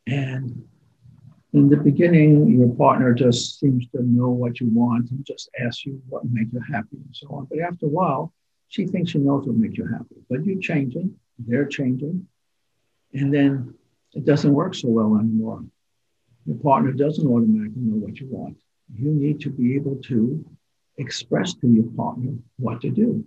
And 0.07 0.63
in 1.53 1.69
the 1.69 1.77
beginning, 1.77 2.47
your 2.49 2.73
partner 2.75 3.13
just 3.13 3.59
seems 3.59 3.87
to 3.89 4.01
know 4.01 4.29
what 4.29 4.59
you 4.59 4.69
want 4.73 5.11
and 5.11 5.23
just 5.23 5.49
asks 5.59 5.85
you 5.85 6.01
what 6.09 6.23
makes 6.25 6.51
you 6.51 6.61
happy 6.61 6.97
and 6.97 7.13
so 7.13 7.27
on. 7.29 7.45
But 7.45 7.59
after 7.59 7.85
a 7.85 7.89
while, 7.89 8.33
she 8.71 8.87
thinks 8.87 9.11
she 9.11 9.17
knows 9.17 9.45
what 9.45 9.57
makes 9.57 9.77
you 9.77 9.85
happy. 9.85 10.15
But 10.29 10.45
you're 10.45 10.61
changing, 10.61 11.15
they're 11.37 11.65
changing. 11.65 12.25
And 13.13 13.33
then 13.33 13.73
it 14.13 14.23
doesn't 14.23 14.53
work 14.53 14.75
so 14.75 14.87
well 14.87 15.17
anymore. 15.19 15.65
Your 16.45 16.55
partner 16.55 16.93
doesn't 16.93 17.27
automatically 17.27 17.81
know 17.81 17.97
what 17.97 18.17
you 18.21 18.27
want. 18.29 18.57
You 18.95 19.11
need 19.11 19.41
to 19.41 19.49
be 19.49 19.75
able 19.75 19.97
to 20.03 20.45
express 20.97 21.53
to 21.55 21.67
your 21.67 21.91
partner 21.97 22.31
what 22.59 22.79
to 22.81 22.89
do. 22.89 23.25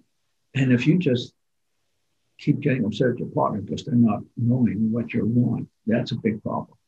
And 0.55 0.73
if 0.73 0.87
you 0.87 0.99
just 0.99 1.35
keep 2.39 2.61
getting 2.61 2.87
upset 2.87 3.09
at 3.09 3.19
your 3.19 3.29
partner 3.29 3.61
because 3.61 3.85
they're 3.85 3.95
not 3.97 4.23
knowing 4.39 4.91
what 4.93 5.13
you 5.13 5.27
want, 5.27 5.69
that's 5.87 6.13
a 6.13 6.17
big 6.17 6.43
problem. 6.43 6.79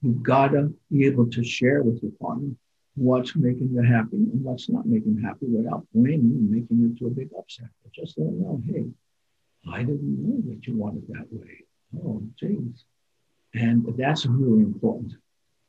You've 0.00 0.22
got 0.22 0.52
to 0.52 0.72
be 0.90 1.04
able 1.04 1.28
to 1.32 1.44
share 1.44 1.82
with 1.82 2.02
your 2.02 2.12
partner 2.12 2.52
what's 2.96 3.36
making 3.36 3.70
you 3.72 3.82
happy 3.82 4.16
and 4.16 4.44
what's 4.44 4.68
not 4.68 4.86
making 4.86 5.16
you 5.16 5.22
happy 5.22 5.46
without 5.46 5.86
blaming 5.94 6.20
and 6.20 6.50
making 6.50 6.84
it 6.84 6.98
to 6.98 7.06
a 7.06 7.10
big 7.10 7.30
upset. 7.38 7.68
But 7.82 7.92
just 7.92 8.18
let 8.18 8.26
them 8.26 8.42
know, 8.42 8.62
hey, 8.66 8.86
I 9.70 9.80
didn't 9.80 10.02
know 10.02 10.52
that 10.52 10.66
you 10.66 10.76
wanted 10.76 11.06
that 11.08 11.26
way. 11.30 11.64
Oh, 11.96 12.22
geez. 12.38 12.84
And 13.54 13.86
that's 13.96 14.26
really 14.26 14.62
important. 14.62 15.14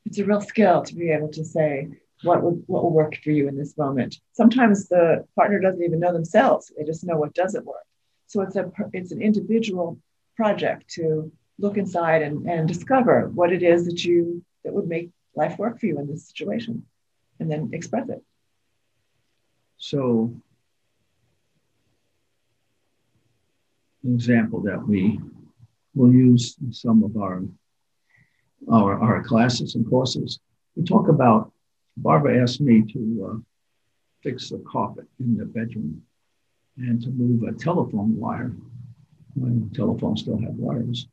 It's 0.06 0.20
a 0.20 0.26
real 0.26 0.42
skill 0.42 0.82
to 0.84 0.96
be 0.96 1.12
able 1.12 1.30
to 1.30 1.44
say 1.44 1.88
what 2.24 2.44
would 2.44 2.64
what 2.68 2.84
will 2.84 2.92
work 2.92 3.16
for 3.24 3.32
you 3.32 3.48
in 3.48 3.58
this 3.58 3.78
moment. 3.78 4.18
Sometimes 4.34 4.88
the 4.88 5.26
partner 5.36 5.60
doesn't 5.60 5.84
even 5.84 6.00
know 6.00 6.14
themselves; 6.14 6.72
they 6.78 6.84
just 6.84 7.04
know 7.04 7.18
what 7.18 7.34
doesn't 7.34 7.66
work. 7.66 7.86
So 8.28 8.42
it's 8.42 8.56
a 8.56 8.72
it's 8.94 9.12
an 9.12 9.22
individual 9.22 10.00
project 10.36 10.90
to 10.96 11.32
look 11.60 11.78
inside 11.78 12.22
and, 12.22 12.48
and 12.48 12.68
discover 12.68 13.30
what 13.30 13.52
it 13.52 13.64
is 13.64 13.86
that 13.86 14.04
you 14.04 14.44
that 14.64 14.74
would 14.74 14.88
make 14.88 15.10
life 15.36 15.58
work 15.58 15.80
for 15.80 15.86
you 15.86 16.00
in 16.00 16.08
this 16.08 16.28
situation, 16.28 16.86
and 17.42 17.50
then 17.50 17.72
express 17.74 18.08
it. 18.08 18.24
So 19.78 20.34
an 24.04 24.14
example 24.14 24.62
that 24.62 24.88
we 24.88 25.20
will 25.96 26.14
use 26.14 26.56
in 26.62 26.72
some 26.72 27.04
of 27.04 27.18
our, 27.18 27.44
our, 28.72 29.00
our 29.02 29.24
classes 29.24 29.74
and 29.74 29.90
courses. 29.90 30.40
We 30.76 30.84
talk 30.84 31.10
about, 31.10 31.52
Barbara 31.98 32.42
asked 32.42 32.62
me 32.62 32.84
to 32.94 33.02
uh, 33.28 33.38
fix 34.22 34.52
a 34.52 34.60
carpet 34.60 35.08
in 35.20 35.36
the 35.36 35.46
bedroom 35.46 36.04
and 36.78 37.02
to 37.02 37.10
move 37.10 37.44
a 37.44 37.58
telephone 37.58 38.16
wire, 38.18 38.54
when 39.34 39.72
telephones 39.74 40.22
still 40.22 40.40
have 40.40 40.54
wires, 40.54 41.08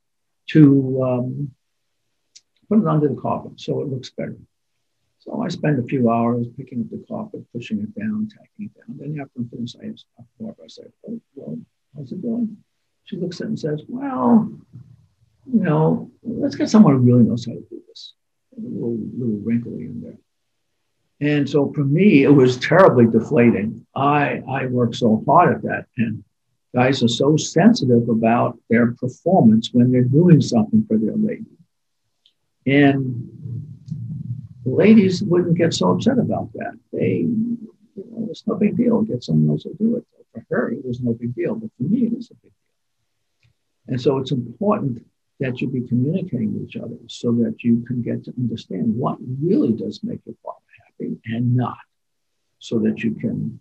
to 0.49 1.02
um, 1.02 1.50
put 2.68 2.80
it 2.80 2.87
under 2.87 3.08
the 3.08 3.20
carpet 3.20 3.52
so 3.58 3.80
it 3.80 3.88
looks 3.88 4.11
better. 4.11 4.37
So 5.20 5.42
I 5.42 5.48
spend 5.48 5.78
a 5.78 5.82
few 5.82 6.10
hours 6.10 6.46
picking 6.56 6.80
up 6.80 6.90
the 6.90 7.04
carpet, 7.08 7.44
pushing 7.52 7.80
it 7.80 7.98
down, 7.98 8.28
tacking 8.30 8.70
it 8.70 8.75
down. 8.75 8.96
Then 8.98 9.20
after 9.20 9.32
I'm 9.38 9.48
finished, 9.48 9.76
I 9.82 9.88
ask 9.88 10.04
Barbara, 10.38 10.64
I 10.64 10.68
say, 10.68 10.82
oh, 11.08 11.20
well, 11.34 11.58
how's 11.96 12.12
it 12.12 12.22
going? 12.22 12.56
She 13.04 13.16
looks 13.16 13.40
at 13.40 13.46
it 13.46 13.48
and 13.48 13.58
says, 13.58 13.82
Well, 13.88 14.52
you 15.50 15.60
know, 15.60 16.10
let's 16.22 16.56
get 16.56 16.68
someone 16.68 16.94
who 16.94 17.00
really 17.00 17.22
knows 17.22 17.46
how 17.46 17.52
to 17.52 17.60
do 17.70 17.82
this. 17.88 18.12
A 18.56 18.60
little, 18.60 18.98
little 19.16 19.40
wrinkly 19.42 19.84
in 19.84 20.02
there. 20.02 20.18
And 21.20 21.48
so 21.48 21.72
for 21.72 21.84
me, 21.84 22.25
it 22.25 22.28
was 22.28 22.58
terribly 22.58 23.06
deflating. 23.06 23.87
I, 23.94 24.42
I 24.48 24.66
worked 24.66 24.96
so 24.96 25.25
hard 25.26 25.56
at 25.56 25.62
that. 25.62 25.87
And 25.96 26.22
guys 26.75 27.02
are 27.02 27.08
so 27.08 27.37
sensitive 27.37 28.08
about 28.10 28.58
their 28.68 28.92
performance 28.92 29.70
when 29.72 29.90
they're 29.90 30.04
doing 30.04 30.42
something 30.42 30.84
for 30.87 30.98
their 30.98 31.16
lady. 31.16 31.46
And 32.66 33.77
ladies 34.64 35.22
wouldn't 35.22 35.56
get 35.56 35.74
so 35.74 35.90
upset 35.90 36.18
about 36.18 36.52
that. 36.54 36.78
They, 36.92 37.26
you 37.26 37.58
know, 37.96 38.26
it's 38.30 38.46
no 38.46 38.54
big 38.54 38.76
deal. 38.76 39.02
Get 39.02 39.24
someone 39.24 39.50
else 39.50 39.62
to 39.64 39.74
do 39.74 39.96
it. 39.96 40.04
For 40.32 40.44
her, 40.50 40.70
it 40.70 40.84
was 40.84 41.00
no 41.00 41.14
big 41.14 41.34
deal. 41.34 41.54
But 41.54 41.70
for 41.76 41.84
me, 41.84 42.06
it 42.06 42.12
was 42.14 42.30
a 42.30 42.34
big 42.34 42.52
deal. 42.52 42.52
And 43.88 44.00
so 44.00 44.18
it's 44.18 44.32
important 44.32 45.04
that 45.40 45.60
you 45.60 45.68
be 45.68 45.86
communicating 45.86 46.52
with 46.52 46.68
each 46.68 46.76
other 46.76 46.96
so 47.06 47.32
that 47.32 47.62
you 47.62 47.82
can 47.86 48.02
get 48.02 48.24
to 48.24 48.34
understand 48.36 48.94
what 48.94 49.16
really 49.42 49.72
does 49.72 50.00
make 50.02 50.20
your 50.26 50.34
partner 50.44 50.62
happy 50.84 51.16
and 51.26 51.56
not, 51.56 51.78
so 52.58 52.78
that 52.80 53.02
you 53.02 53.14
can 53.14 53.58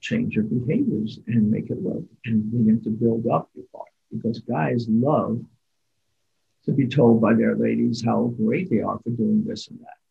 change 0.00 0.34
your 0.34 0.44
behaviors 0.44 1.20
and 1.28 1.50
make 1.50 1.70
it 1.70 1.80
work 1.80 2.02
and 2.24 2.50
begin 2.50 2.82
to 2.82 2.90
build 2.90 3.26
up 3.28 3.50
your 3.54 3.66
partner. 3.72 3.92
Because 4.10 4.40
guys 4.40 4.86
love 4.88 5.40
to 6.64 6.72
be 6.72 6.86
told 6.88 7.20
by 7.20 7.34
their 7.34 7.56
ladies 7.56 8.04
how 8.04 8.34
great 8.36 8.70
they 8.70 8.80
are 8.80 8.98
for 9.04 9.10
doing 9.10 9.44
this 9.46 9.68
and 9.68 9.78
that. 9.80 10.01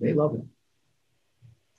They 0.00 0.12
love 0.12 0.34
it. 0.34 0.44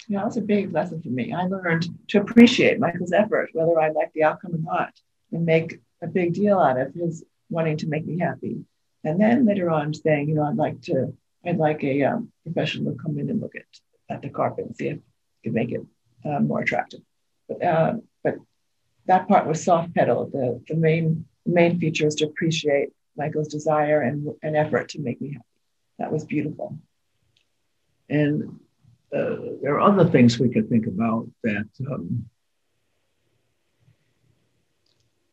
Yeah, 0.08 0.24
that's 0.24 0.38
a 0.38 0.42
big 0.42 0.74
lesson 0.74 1.02
for 1.02 1.10
me. 1.10 1.34
I 1.34 1.44
learned 1.44 1.88
to 2.10 2.20
appreciate 2.20 2.80
Michael's 2.80 3.14
effort, 3.14 3.50
whether 3.54 3.80
I 3.80 3.90
like 3.90 4.12
the 4.14 4.24
outcome 4.24 4.56
or 4.56 4.58
not, 4.60 4.94
and 5.32 5.46
make 5.46 5.80
a 6.02 6.08
big 6.08 6.34
deal 6.34 6.60
out 6.60 6.80
of 6.80 6.94
his 6.94 7.24
wanting 7.50 7.78
to 7.78 7.88
make 7.88 8.06
me 8.06 8.20
happy. 8.20 8.66
And 9.04 9.20
then 9.20 9.46
later 9.46 9.70
on 9.70 9.94
saying, 9.94 10.30
you 10.30 10.36
know, 10.36 10.44
I'd 10.44 10.58
like 10.58 10.82
to, 10.84 11.14
I'd 11.46 11.58
like 11.58 11.84
a 11.84 12.04
um, 12.04 12.32
professional 12.44 12.94
to 12.94 13.00
come 13.02 13.18
in 13.18 13.30
and 13.30 13.42
look 13.42 13.56
at, 13.56 13.66
at 14.10 14.22
the 14.22 14.30
carpet 14.30 14.66
and 14.66 14.76
see 14.76 14.88
if 14.88 14.98
it 14.98 15.04
could 15.44 15.54
make 15.54 15.72
it 15.72 15.82
uh, 16.26 16.40
more 16.40 16.62
attractive. 16.62 17.02
But, 17.48 17.64
uh, 17.64 17.94
but 18.24 18.36
that 19.06 19.28
part 19.28 19.48
was 19.48 19.64
soft 19.64 19.94
pedal. 19.94 20.30
The, 20.32 20.62
the 20.68 20.76
main, 20.76 21.26
main 21.46 21.80
feature 21.80 22.08
is 22.08 22.16
to 22.16 22.26
appreciate 22.26 22.90
Michael's 23.16 23.50
desire 23.50 24.02
and, 24.02 24.30
and 24.42 24.56
effort 24.56 24.90
to 24.90 25.00
make 25.00 25.22
me 25.22 25.34
happy. 25.34 25.46
That 26.00 26.12
was 26.12 26.26
beautiful. 26.26 26.78
And 28.10 28.60
uh, 29.16 29.36
there 29.62 29.76
are 29.76 29.82
other 29.82 30.10
things 30.10 30.40
we 30.40 30.50
could 30.50 30.70
think 30.70 30.88
about 30.88 31.28
that 31.44 31.68
um, 31.92 32.26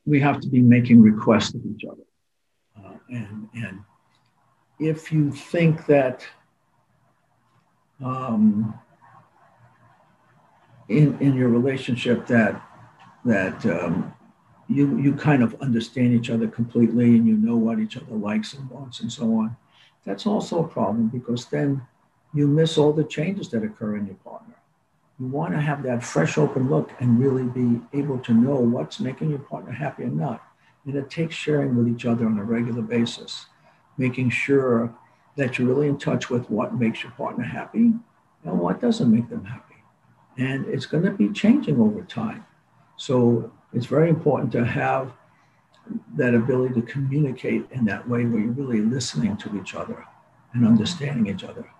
we 0.04 0.20
have 0.20 0.40
to 0.40 0.48
be 0.48 0.60
making 0.60 1.00
requests 1.00 1.54
of 1.54 1.62
each 1.64 1.84
other. 1.84 2.02
Uh, 2.78 2.96
and, 3.08 3.48
and 3.54 3.80
if 4.78 5.12
you 5.12 5.30
think 5.30 5.86
that 5.86 6.26
um, 8.04 8.78
in, 10.88 11.18
in 11.20 11.34
your 11.34 11.48
relationship 11.48 12.26
that, 12.26 12.60
that 13.24 13.64
um, 13.66 14.12
you, 14.68 14.98
you 14.98 15.14
kind 15.14 15.42
of 15.42 15.54
understand 15.60 16.14
each 16.14 16.30
other 16.30 16.48
completely 16.48 17.16
and 17.16 17.26
you 17.26 17.36
know 17.36 17.56
what 17.56 17.78
each 17.78 17.96
other 17.96 18.14
likes 18.14 18.54
and 18.54 18.68
wants 18.70 19.00
and 19.00 19.12
so 19.12 19.24
on, 19.24 19.56
that's 20.04 20.26
also 20.26 20.64
a 20.64 20.68
problem 20.68 21.08
because 21.08 21.46
then 21.46 21.82
you 22.32 22.46
miss 22.46 22.78
all 22.78 22.92
the 22.92 23.04
changes 23.04 23.48
that 23.50 23.62
occur 23.62 23.96
in 23.96 24.06
your 24.06 24.16
partner 24.16 24.50
you 25.20 25.26
want 25.26 25.52
to 25.52 25.60
have 25.60 25.82
that 25.82 26.02
fresh, 26.02 26.38
open 26.38 26.70
look 26.70 26.90
and 26.98 27.20
really 27.20 27.44
be 27.44 27.78
able 27.92 28.18
to 28.20 28.32
know 28.32 28.54
what's 28.54 28.98
making 28.98 29.28
your 29.28 29.38
partner 29.38 29.70
happy 29.70 30.04
and 30.04 30.16
not. 30.16 30.42
And 30.86 30.96
it 30.96 31.10
takes 31.10 31.34
sharing 31.34 31.76
with 31.76 31.88
each 31.88 32.06
other 32.06 32.24
on 32.24 32.38
a 32.38 32.44
regular 32.44 32.80
basis, 32.80 33.44
making 33.98 34.30
sure 34.30 34.94
that 35.36 35.58
you're 35.58 35.68
really 35.68 35.88
in 35.88 35.98
touch 35.98 36.30
with 36.30 36.48
what 36.48 36.74
makes 36.74 37.02
your 37.02 37.12
partner 37.12 37.44
happy 37.44 37.92
and 38.44 38.58
what 38.58 38.80
doesn't 38.80 39.12
make 39.12 39.28
them 39.28 39.44
happy. 39.44 39.74
And 40.38 40.64
it's 40.64 40.86
going 40.86 41.04
to 41.04 41.10
be 41.10 41.28
changing 41.28 41.78
over 41.78 42.00
time. 42.02 42.46
So 42.96 43.52
it's 43.74 43.86
very 43.86 44.08
important 44.08 44.50
to 44.52 44.64
have 44.64 45.12
that 46.16 46.34
ability 46.34 46.80
to 46.80 46.82
communicate 46.82 47.66
in 47.72 47.84
that 47.84 48.08
way 48.08 48.24
where 48.24 48.40
you're 48.40 48.52
really 48.52 48.80
listening 48.80 49.36
to 49.36 49.60
each 49.60 49.74
other 49.74 50.06
and 50.54 50.66
understanding 50.66 51.26
each 51.26 51.44
other. 51.44 51.70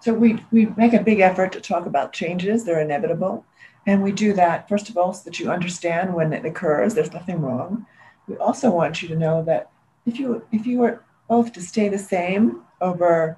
So 0.00 0.12
we, 0.12 0.44
we 0.50 0.66
make 0.76 0.92
a 0.92 1.02
big 1.02 1.20
effort 1.20 1.52
to 1.52 1.60
talk 1.60 1.86
about 1.86 2.12
changes, 2.12 2.64
they're 2.64 2.80
inevitable. 2.80 3.44
And 3.86 4.02
we 4.02 4.12
do 4.12 4.32
that, 4.34 4.68
first 4.68 4.88
of 4.88 4.96
all, 4.96 5.12
so 5.12 5.24
that 5.24 5.38
you 5.38 5.50
understand 5.50 6.14
when 6.14 6.32
it 6.32 6.44
occurs, 6.44 6.94
there's 6.94 7.12
nothing 7.12 7.40
wrong. 7.40 7.86
We 8.26 8.36
also 8.36 8.70
want 8.70 9.02
you 9.02 9.08
to 9.08 9.16
know 9.16 9.42
that 9.44 9.70
if 10.06 10.18
you 10.18 10.42
if 10.52 10.66
you 10.66 10.78
were 10.78 11.02
both 11.28 11.52
to 11.52 11.62
stay 11.62 11.88
the 11.88 11.98
same 11.98 12.62
over 12.80 13.36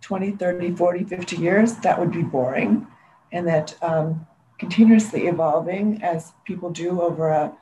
20, 0.00 0.32
30, 0.32 0.76
40, 0.76 1.04
50 1.04 1.36
years, 1.36 1.76
that 1.76 1.98
would 1.98 2.12
be 2.12 2.22
boring. 2.22 2.86
And 3.32 3.46
that 3.46 3.76
um, 3.82 4.26
continuously 4.58 5.26
evolving 5.26 6.02
as 6.02 6.32
people 6.44 6.70
do 6.70 7.00
over 7.00 7.28
a, 7.30 7.52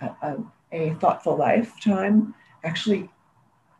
a, 0.00 0.36
a 0.72 0.94
thoughtful 0.94 1.36
lifetime 1.36 2.34
actually 2.64 3.08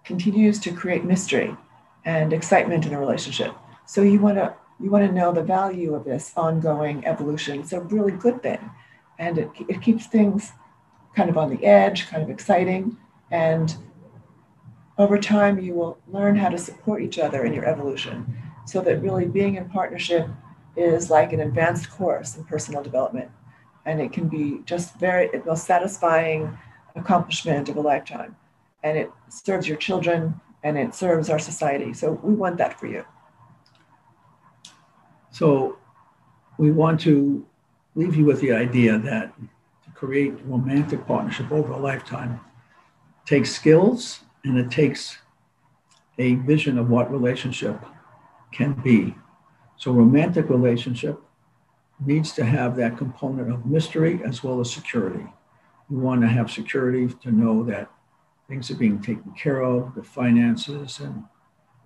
continues 0.05 0.59
to 0.61 0.73
create 0.73 1.05
mystery 1.05 1.57
and 2.05 2.33
excitement 2.33 2.87
in 2.87 2.95
a 2.95 2.99
relationship. 2.99 3.55
So 3.87 4.03
you 4.03 4.21
want 4.21 4.39
to 4.39 4.55
you 4.81 4.91
want 4.91 5.07
to 5.07 5.13
know 5.13 5.33
the 5.33 5.43
value 5.43 5.95
of 5.95 6.05
this 6.05 6.33
ongoing 6.37 7.07
evolution. 7.07 7.61
It's 7.61 7.73
a 7.73 7.81
really 7.81 8.13
good 8.13 8.43
thing, 8.43 8.71
and 9.19 9.39
it, 9.39 9.51
it 9.69 9.81
keeps 9.81 10.07
things 10.07 10.53
kind 11.15 11.31
of 11.31 11.39
on 11.39 11.51
the 11.51 11.65
edge, 11.65 12.09
kind 12.09 12.23
of 12.23 12.31
exciting, 12.31 12.97
and 13.31 13.77
over 14.99 15.19
time 15.19 15.59
you 15.61 15.75
will 15.75 15.99
learn 16.09 16.37
how 16.37 16.49
to 16.49 16.59
support 16.59 17.03
each 17.03 17.19
other 17.19 17.45
in 17.45 17.53
your 17.53 17.65
evolution, 17.65 18.37
so 18.67 18.81
that 18.81 19.03
really 19.03 19.27
being 19.27 19.55
in 19.55 19.69
partnership 19.69 20.27
is 20.77 21.11
like 21.11 21.33
an 21.33 21.41
advanced 21.41 21.91
course 21.91 22.37
in 22.37 22.45
personal 22.45 22.83
development, 22.83 23.31
and 23.85 24.01
it 24.01 24.13
can 24.13 24.29
be 24.29 24.63
just 24.65 24.99
very 24.99 25.29
the 25.29 25.43
most 25.45 25.65
satisfying 25.65 26.59
accomplishment 26.97 27.69
of 27.69 27.77
a 27.77 27.81
lifetime, 27.81 28.35
and 28.83 28.99
it 28.99 29.11
serves 29.29 29.69
your 29.69 29.77
children 29.77 30.41
and 30.65 30.79
it 30.79 30.95
serves 30.95 31.29
our 31.29 31.39
society. 31.39 31.93
So 31.93 32.13
we 32.23 32.35
want 32.35 32.57
that 32.59 32.79
for 32.79 32.87
you. 32.87 33.05
So 35.33 35.79
we 36.59 36.71
want 36.71 37.01
to 37.01 37.45
leave 37.95 38.15
you 38.15 38.27
with 38.27 38.41
the 38.41 38.53
idea 38.53 38.99
that 38.99 39.33
to 39.85 39.91
create 39.95 40.35
romantic 40.45 41.07
partnership 41.07 41.51
over 41.51 41.73
a 41.73 41.79
lifetime 41.79 42.39
takes 43.25 43.51
skills 43.51 44.21
and 44.45 44.59
it 44.59 44.71
takes 44.71 45.19
a 46.19 46.35
vision 46.35 46.79
of 46.79 46.91
what 46.91 47.11
relationship 47.11 47.83
can 48.53 48.75
be. 48.75 49.15
So 49.77 49.91
romantic 49.91 50.51
relationship 50.51 51.19
needs 52.05 52.33
to 52.33 52.45
have 52.45 52.77
that 52.77 52.99
component 52.99 53.51
of 53.51 53.65
mystery 53.65 54.21
as 54.25 54.45
well 54.45 54.61
as 54.61 54.71
security. 54.71 55.25
You 55.89 55.99
want 55.99 56.21
to 56.21 56.29
have 56.29 56.51
security 56.51 57.09
to 57.23 57.31
know 57.31 57.63
that 57.65 57.91
things 58.49 58.71
are 58.71 58.77
being 58.77 59.01
taken 59.01 59.33
care 59.33 59.63
of, 59.63 59.95
the 59.95 60.03
finances 60.03 61.01
and 61.01 61.25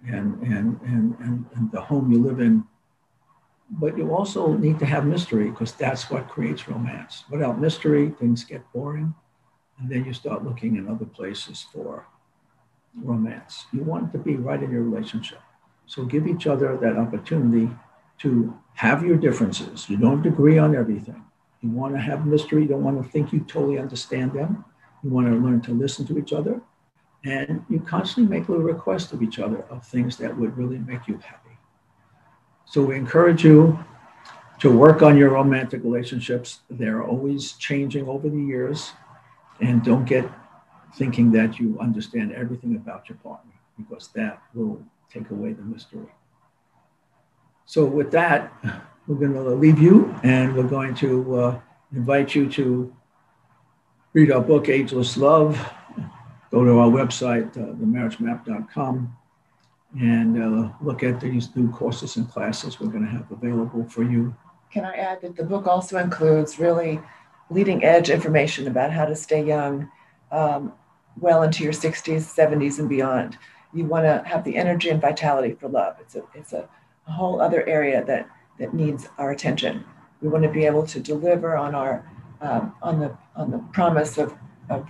and 0.06 0.42
and 0.42 0.80
and, 0.82 1.16
and, 1.20 1.46
and 1.54 1.72
the 1.72 1.80
home 1.80 2.10
you 2.10 2.22
live 2.22 2.40
in 2.40 2.64
but 3.70 3.98
you 3.98 4.14
also 4.14 4.52
need 4.54 4.78
to 4.78 4.86
have 4.86 5.06
mystery 5.06 5.50
because 5.50 5.72
that's 5.72 6.10
what 6.10 6.28
creates 6.28 6.68
romance. 6.68 7.24
Without 7.30 7.60
mystery, 7.60 8.10
things 8.10 8.44
get 8.44 8.62
boring, 8.72 9.14
and 9.78 9.90
then 9.90 10.04
you 10.04 10.12
start 10.12 10.44
looking 10.44 10.76
in 10.76 10.88
other 10.88 11.04
places 11.04 11.66
for 11.72 12.06
romance. 12.94 13.66
You 13.72 13.82
want 13.82 14.12
to 14.12 14.18
be 14.18 14.36
right 14.36 14.62
in 14.62 14.70
your 14.70 14.82
relationship. 14.82 15.40
So 15.86 16.04
give 16.04 16.26
each 16.26 16.46
other 16.46 16.76
that 16.78 16.96
opportunity 16.96 17.70
to 18.18 18.56
have 18.74 19.04
your 19.04 19.16
differences. 19.16 19.88
You 19.88 19.96
don't 19.96 20.24
agree 20.26 20.58
on 20.58 20.74
everything. 20.74 21.24
You 21.60 21.70
want 21.70 21.94
to 21.94 22.00
have 22.00 22.26
mystery. 22.26 22.62
You 22.62 22.68
don't 22.68 22.84
want 22.84 23.02
to 23.02 23.08
think 23.08 23.32
you 23.32 23.40
totally 23.40 23.78
understand 23.78 24.32
them. 24.32 24.64
You 25.02 25.10
want 25.10 25.26
to 25.26 25.34
learn 25.34 25.60
to 25.62 25.72
listen 25.72 26.06
to 26.06 26.18
each 26.18 26.32
other. 26.32 26.60
And 27.24 27.64
you 27.68 27.80
constantly 27.80 28.38
make 28.38 28.48
little 28.48 28.64
requests 28.64 29.12
of 29.12 29.22
each 29.22 29.38
other 29.38 29.62
of 29.70 29.84
things 29.84 30.16
that 30.18 30.36
would 30.36 30.56
really 30.56 30.78
make 30.78 31.08
you 31.08 31.18
happy. 31.18 31.45
So 32.68 32.82
we 32.82 32.96
encourage 32.96 33.44
you 33.44 33.78
to 34.58 34.76
work 34.76 35.00
on 35.00 35.16
your 35.16 35.30
romantic 35.30 35.84
relationships. 35.84 36.60
They're 36.68 37.02
always 37.02 37.52
changing 37.52 38.08
over 38.08 38.28
the 38.28 38.40
years. 38.40 38.92
And 39.60 39.84
don't 39.84 40.04
get 40.04 40.28
thinking 40.96 41.30
that 41.32 41.58
you 41.58 41.78
understand 41.80 42.32
everything 42.32 42.74
about 42.76 43.08
your 43.08 43.18
partner 43.18 43.52
because 43.78 44.08
that 44.08 44.42
will 44.52 44.82
take 45.10 45.30
away 45.30 45.52
the 45.52 45.62
mystery. 45.62 46.08
So, 47.66 47.84
with 47.84 48.10
that, 48.12 48.52
we're 49.06 49.16
going 49.16 49.34
to 49.34 49.42
leave 49.54 49.78
you 49.78 50.14
and 50.22 50.54
we're 50.54 50.68
going 50.68 50.94
to 50.96 51.36
uh, 51.36 51.60
invite 51.92 52.34
you 52.34 52.50
to 52.50 52.94
read 54.12 54.32
our 54.32 54.40
book, 54.40 54.68
Ageless 54.68 55.16
Love. 55.16 55.72
Go 56.50 56.64
to 56.64 56.78
our 56.78 56.88
website, 56.88 57.56
uh, 57.56 57.74
themarriagemap.com 57.74 59.16
and 59.98 60.42
uh, 60.42 60.70
look 60.82 61.02
at 61.02 61.20
these 61.20 61.54
new 61.56 61.70
courses 61.70 62.16
and 62.16 62.30
classes 62.30 62.78
we're 62.80 62.88
going 62.88 63.04
to 63.04 63.10
have 63.10 63.30
available 63.30 63.84
for 63.84 64.02
you. 64.02 64.34
Can 64.72 64.84
I 64.84 64.94
add 64.94 65.20
that 65.22 65.36
the 65.36 65.44
book 65.44 65.66
also 65.66 65.98
includes 65.98 66.58
really 66.58 67.00
leading 67.50 67.84
edge 67.84 68.10
information 68.10 68.66
about 68.66 68.92
how 68.92 69.06
to 69.06 69.16
stay 69.16 69.44
young 69.44 69.90
um, 70.30 70.72
well 71.18 71.42
into 71.42 71.62
your 71.62 71.72
60s, 71.72 72.34
70s, 72.34 72.78
and 72.78 72.88
beyond? 72.88 73.38
You 73.72 73.84
want 73.86 74.04
to 74.04 74.28
have 74.28 74.44
the 74.44 74.56
energy 74.56 74.90
and 74.90 75.00
vitality 75.00 75.56
for 75.58 75.68
love. 75.68 75.96
It's 76.00 76.14
a, 76.14 76.22
it's 76.34 76.52
a, 76.52 76.68
a 77.06 77.12
whole 77.12 77.40
other 77.40 77.66
area 77.66 78.04
that, 78.04 78.28
that 78.58 78.74
needs 78.74 79.08
our 79.18 79.30
attention. 79.30 79.84
We 80.20 80.28
want 80.28 80.44
to 80.44 80.50
be 80.50 80.66
able 80.66 80.86
to 80.86 81.00
deliver 81.00 81.56
on 81.56 81.74
our 81.74 82.10
um, 82.40 82.74
on 82.82 83.00
the 83.00 83.16
on 83.34 83.50
the 83.50 83.58
promise 83.72 84.18
of, 84.18 84.34
of 84.68 84.86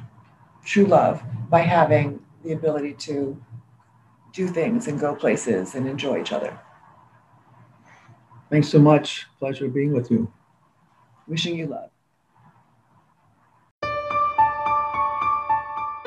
true 0.64 0.86
love 0.86 1.22
by 1.48 1.60
having 1.60 2.20
the 2.44 2.52
ability 2.52 2.94
to 2.94 3.40
do 4.36 4.46
things 4.46 4.86
and 4.86 5.00
go 5.00 5.14
places 5.14 5.74
and 5.74 5.88
enjoy 5.88 6.20
each 6.20 6.32
other. 6.32 6.56
Thanks 8.50 8.68
so 8.68 8.78
much. 8.78 9.26
Pleasure 9.38 9.68
being 9.68 9.92
with 9.92 10.10
you. 10.10 10.30
Wishing 11.26 11.56
you 11.56 11.66
love. 11.66 11.90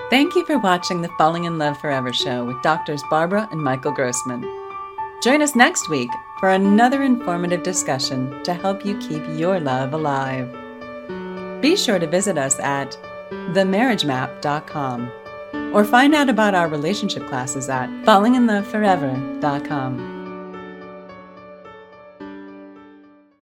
Thank 0.10 0.36
you 0.36 0.46
for 0.46 0.58
watching 0.58 1.02
the 1.02 1.10
Falling 1.18 1.44
in 1.44 1.58
Love 1.58 1.80
Forever 1.80 2.14
show 2.14 2.46
with 2.46 2.62
doctors 2.64 3.04
Barbara 3.10 3.48
and 3.52 3.62
Michael 3.62 3.92
Grossman. 3.92 4.42
Join 5.22 5.42
us 5.42 5.56
next 5.56 5.90
week 5.90 6.10
for 6.40 6.50
another 6.50 7.04
informative 7.04 7.64
discussion 7.64 8.42
to 8.44 8.54
help 8.54 8.86
you 8.86 8.98
keep 9.00 9.22
your 9.38 9.60
love 9.60 9.94
alive. 9.94 10.50
Be 11.62 11.76
sure 11.76 12.00
to 12.00 12.08
visit 12.08 12.38
us 12.38 12.58
at 12.60 12.98
themarriagemap.com 13.30 15.12
or 15.74 15.86
find 15.86 16.16
out 16.16 16.30
about 16.30 16.56
our 16.56 16.68
relationship 16.68 17.28
classes 17.28 17.70
at 17.70 17.90
fallinginloveforever.com. 18.06 20.09